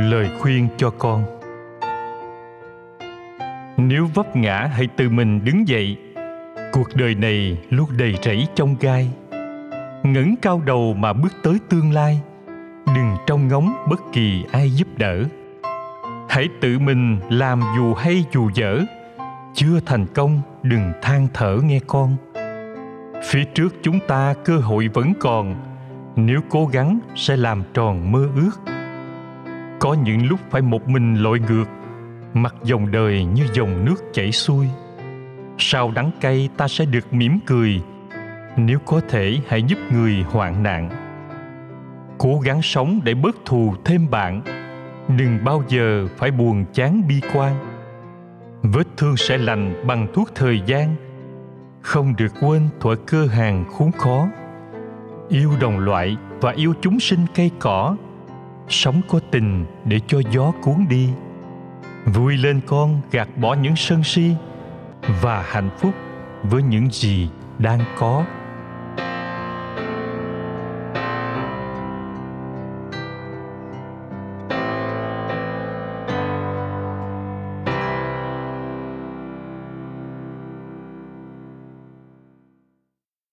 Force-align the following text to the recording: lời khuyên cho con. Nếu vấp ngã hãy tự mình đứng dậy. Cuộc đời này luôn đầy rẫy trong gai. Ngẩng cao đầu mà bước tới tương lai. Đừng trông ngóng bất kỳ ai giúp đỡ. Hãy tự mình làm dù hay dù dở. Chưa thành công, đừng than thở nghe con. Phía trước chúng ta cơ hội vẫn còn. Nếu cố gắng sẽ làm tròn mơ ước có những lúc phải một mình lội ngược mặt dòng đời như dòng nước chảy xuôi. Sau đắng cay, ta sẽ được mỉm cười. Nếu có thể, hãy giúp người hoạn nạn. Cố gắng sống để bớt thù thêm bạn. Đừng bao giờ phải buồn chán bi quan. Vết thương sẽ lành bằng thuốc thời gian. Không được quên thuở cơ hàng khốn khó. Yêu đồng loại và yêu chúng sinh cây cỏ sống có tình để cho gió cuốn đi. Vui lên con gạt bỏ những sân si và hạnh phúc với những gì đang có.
lời 0.00 0.30
khuyên 0.38 0.68
cho 0.76 0.90
con. 0.90 1.24
Nếu 3.76 4.08
vấp 4.14 4.36
ngã 4.36 4.70
hãy 4.72 4.86
tự 4.96 5.08
mình 5.08 5.44
đứng 5.44 5.68
dậy. 5.68 5.96
Cuộc 6.72 6.88
đời 6.94 7.14
này 7.14 7.58
luôn 7.70 7.88
đầy 7.98 8.14
rẫy 8.22 8.46
trong 8.54 8.76
gai. 8.80 9.10
Ngẩng 10.02 10.34
cao 10.42 10.62
đầu 10.66 10.94
mà 10.94 11.12
bước 11.12 11.32
tới 11.42 11.58
tương 11.68 11.92
lai. 11.92 12.20
Đừng 12.86 13.16
trông 13.26 13.48
ngóng 13.48 13.74
bất 13.90 14.00
kỳ 14.12 14.44
ai 14.52 14.70
giúp 14.70 14.88
đỡ. 14.96 15.24
Hãy 16.28 16.48
tự 16.60 16.78
mình 16.78 17.20
làm 17.30 17.60
dù 17.76 17.94
hay 17.94 18.24
dù 18.32 18.50
dở. 18.54 18.80
Chưa 19.54 19.80
thành 19.86 20.06
công, 20.06 20.40
đừng 20.62 20.92
than 21.02 21.28
thở 21.34 21.58
nghe 21.64 21.80
con. 21.86 22.16
Phía 23.24 23.44
trước 23.44 23.74
chúng 23.82 24.00
ta 24.08 24.34
cơ 24.44 24.58
hội 24.58 24.88
vẫn 24.88 25.12
còn. 25.20 25.54
Nếu 26.16 26.40
cố 26.50 26.66
gắng 26.66 26.98
sẽ 27.16 27.36
làm 27.36 27.62
tròn 27.74 28.12
mơ 28.12 28.28
ước 28.36 28.79
có 29.80 29.94
những 29.94 30.26
lúc 30.26 30.40
phải 30.50 30.62
một 30.62 30.88
mình 30.88 31.14
lội 31.14 31.40
ngược 31.40 31.64
mặt 32.34 32.54
dòng 32.64 32.90
đời 32.90 33.24
như 33.24 33.46
dòng 33.52 33.84
nước 33.84 33.96
chảy 34.12 34.32
xuôi. 34.32 34.66
Sau 35.58 35.90
đắng 35.90 36.10
cay, 36.20 36.48
ta 36.56 36.68
sẽ 36.68 36.84
được 36.84 37.12
mỉm 37.12 37.38
cười. 37.46 37.82
Nếu 38.56 38.78
có 38.86 39.00
thể, 39.08 39.38
hãy 39.48 39.62
giúp 39.62 39.78
người 39.92 40.24
hoạn 40.28 40.62
nạn. 40.62 40.90
Cố 42.18 42.40
gắng 42.44 42.62
sống 42.62 43.00
để 43.04 43.14
bớt 43.14 43.36
thù 43.44 43.74
thêm 43.84 44.10
bạn. 44.10 44.42
Đừng 45.18 45.38
bao 45.44 45.62
giờ 45.68 46.06
phải 46.16 46.30
buồn 46.30 46.64
chán 46.72 47.02
bi 47.08 47.20
quan. 47.34 47.54
Vết 48.62 48.86
thương 48.96 49.16
sẽ 49.16 49.38
lành 49.38 49.86
bằng 49.86 50.06
thuốc 50.14 50.30
thời 50.34 50.62
gian. 50.66 50.96
Không 51.80 52.14
được 52.16 52.32
quên 52.40 52.68
thuở 52.80 52.94
cơ 53.06 53.26
hàng 53.26 53.64
khốn 53.72 53.92
khó. 53.92 54.28
Yêu 55.28 55.52
đồng 55.60 55.78
loại 55.78 56.16
và 56.40 56.52
yêu 56.52 56.74
chúng 56.80 57.00
sinh 57.00 57.20
cây 57.34 57.50
cỏ 57.58 57.96
sống 58.70 59.00
có 59.08 59.20
tình 59.30 59.64
để 59.84 60.00
cho 60.06 60.20
gió 60.30 60.52
cuốn 60.62 60.86
đi. 60.88 61.08
Vui 62.06 62.36
lên 62.36 62.60
con 62.66 63.00
gạt 63.10 63.28
bỏ 63.36 63.54
những 63.54 63.76
sân 63.76 64.04
si 64.04 64.34
và 65.22 65.42
hạnh 65.42 65.70
phúc 65.78 65.94
với 66.42 66.62
những 66.62 66.90
gì 66.90 67.28
đang 67.58 67.80
có. 67.98 68.24